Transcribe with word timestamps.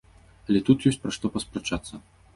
Але 0.47 0.61
тут 0.69 0.87
ёсць 0.91 0.97
пра 1.05 1.13
што 1.19 1.25
паспрачацца. 1.37 2.03